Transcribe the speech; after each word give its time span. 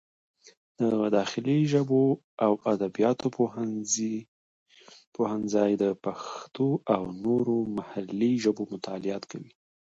د 0.79 0.81
داخلي 1.17 1.59
ژبو 1.73 2.03
او 2.45 2.51
ادبیاتو 2.73 3.27
پوهنځی 5.15 5.73
د 5.83 5.85
پښتو 6.03 6.67
او 6.95 7.03
نورې 7.23 7.59
محلي 7.77 8.31
ژبې 8.43 8.63
مطالعه 8.73 9.19
کوي. 9.31 9.51